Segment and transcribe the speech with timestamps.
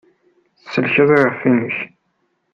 [0.63, 1.77] Tsellkeḍ iɣef-nnek.